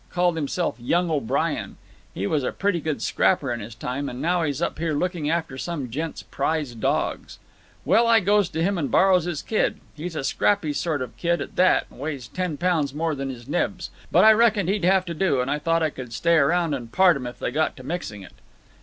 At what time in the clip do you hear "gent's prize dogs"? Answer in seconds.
5.91-7.37